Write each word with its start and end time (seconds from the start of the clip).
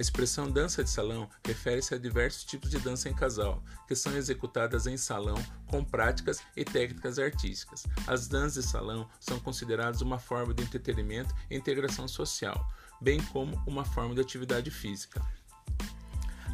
expressão 0.00 0.50
dança 0.50 0.82
de 0.82 0.88
salão 0.88 1.28
refere-se 1.44 1.94
a 1.94 1.98
diversos 1.98 2.44
tipos 2.44 2.70
de 2.70 2.78
dança 2.78 3.10
em 3.10 3.14
casal, 3.14 3.62
que 3.86 3.94
são 3.94 4.16
executadas 4.16 4.86
em 4.86 4.96
salão 4.96 5.36
com 5.66 5.84
práticas 5.84 6.40
e 6.56 6.64
técnicas 6.64 7.18
artísticas. 7.18 7.86
As 8.06 8.26
danças 8.26 8.64
de 8.64 8.70
salão 8.70 9.06
são 9.20 9.38
consideradas 9.38 10.00
uma 10.00 10.18
forma 10.18 10.54
de 10.54 10.62
entretenimento 10.62 11.34
e 11.50 11.56
integração 11.56 12.08
social, 12.08 12.66
bem 13.02 13.22
como 13.24 13.62
uma 13.66 13.84
forma 13.84 14.14
de 14.14 14.22
atividade 14.22 14.70
física. 14.70 15.20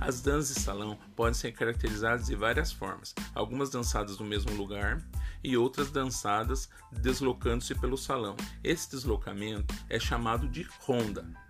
As 0.00 0.20
danças 0.20 0.57
de 0.57 0.61
salão 0.61 0.98
podem 1.14 1.34
ser 1.34 1.52
caracterizadas 1.52 2.27
de 2.27 2.34
várias 2.34 2.73
formas, 2.73 3.14
algumas 3.36 3.70
dançadas 3.70 4.18
no 4.18 4.27
mesmo 4.27 4.52
lugar 4.55 5.00
e 5.45 5.57
outras 5.57 5.93
dançadas 5.93 6.68
deslocando-se 6.91 7.73
pelo 7.76 7.96
salão. 7.96 8.36
Esse 8.64 8.90
deslocamento 8.90 9.73
é 9.89 10.00
chamado 10.00 10.48
de 10.48 10.62
ronda 10.81 11.47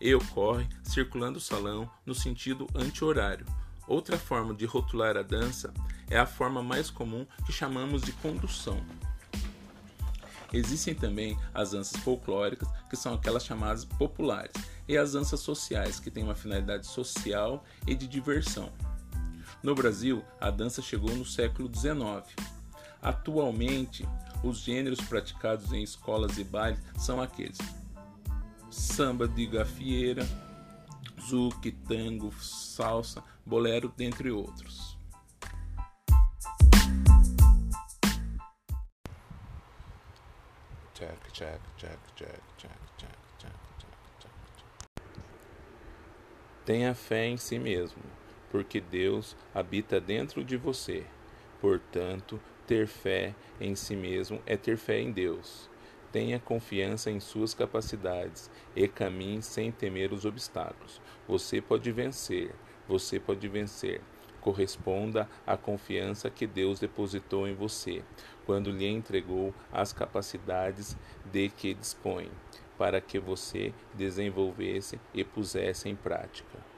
e 0.00 0.14
ocorre 0.14 0.68
circulando 0.82 1.38
o 1.38 1.40
salão 1.40 1.90
no 2.04 2.14
sentido 2.14 2.66
anti-horário. 2.74 3.46
Outra 3.86 4.18
forma 4.18 4.54
de 4.54 4.66
rotular 4.66 5.16
a 5.16 5.22
dança 5.22 5.72
é 6.10 6.18
a 6.18 6.26
forma 6.26 6.62
mais 6.62 6.90
comum 6.90 7.26
que 7.46 7.52
chamamos 7.52 8.02
de 8.02 8.12
condução. 8.12 8.78
Existem 10.52 10.94
também 10.94 11.38
as 11.52 11.72
danças 11.72 12.00
folclóricas, 12.02 12.68
que 12.88 12.96
são 12.96 13.14
aquelas 13.14 13.44
chamadas 13.44 13.84
populares, 13.84 14.52
e 14.86 14.96
as 14.96 15.12
danças 15.12 15.40
sociais, 15.40 16.00
que 16.00 16.10
têm 16.10 16.24
uma 16.24 16.34
finalidade 16.34 16.86
social 16.86 17.64
e 17.86 17.94
de 17.94 18.06
diversão. 18.06 18.72
No 19.62 19.74
Brasil, 19.74 20.24
a 20.40 20.50
dança 20.50 20.80
chegou 20.80 21.14
no 21.14 21.24
século 21.24 21.70
XIX. 21.74 22.24
Atualmente, 23.02 24.08
os 24.42 24.58
gêneros 24.58 25.00
praticados 25.00 25.72
em 25.72 25.82
escolas 25.82 26.38
e 26.38 26.44
bailes 26.44 26.80
são 26.96 27.20
aqueles 27.20 27.58
samba 28.70 29.26
de 29.26 29.46
gafieira, 29.46 30.26
zouk, 31.28 31.70
tango, 31.86 32.32
salsa, 32.40 33.22
bolero, 33.44 33.92
dentre 33.96 34.30
outros. 34.30 34.96
Check, 40.94 41.32
check, 41.32 41.60
check, 41.76 41.98
check, 42.16 42.40
check, 42.56 42.70
check, 42.98 43.10
check, 43.38 43.52
check, 43.78 43.92
check. 44.18 44.32
Tenha 46.66 46.94
fé 46.94 47.26
em 47.26 47.36
si 47.36 47.58
mesmo, 47.58 48.02
porque 48.50 48.80
Deus 48.80 49.36
habita 49.54 50.00
dentro 50.00 50.42
de 50.42 50.56
você. 50.56 51.06
Portanto, 51.60 52.40
ter 52.66 52.86
fé 52.86 53.34
em 53.60 53.74
si 53.74 53.94
mesmo 53.96 54.42
é 54.44 54.56
ter 54.56 54.76
fé 54.76 55.00
em 55.00 55.12
Deus. 55.12 55.70
Tenha 56.10 56.40
confiança 56.40 57.10
em 57.10 57.20
suas 57.20 57.52
capacidades 57.52 58.50
e 58.74 58.88
caminhe 58.88 59.42
sem 59.42 59.70
temer 59.70 60.12
os 60.12 60.24
obstáculos. 60.24 61.00
Você 61.26 61.60
pode 61.60 61.92
vencer, 61.92 62.54
você 62.88 63.20
pode 63.20 63.46
vencer. 63.46 64.00
Corresponda 64.40 65.28
à 65.46 65.56
confiança 65.56 66.30
que 66.30 66.46
Deus 66.46 66.78
depositou 66.78 67.46
em 67.46 67.54
você 67.54 68.02
quando 68.46 68.70
lhe 68.70 68.86
entregou 68.86 69.52
as 69.70 69.92
capacidades 69.92 70.96
de 71.30 71.50
que 71.50 71.74
dispõe, 71.74 72.30
para 72.78 73.00
que 73.00 73.18
você 73.18 73.74
desenvolvesse 73.92 74.98
e 75.12 75.22
pusesse 75.22 75.88
em 75.88 75.96
prática. 75.96 76.77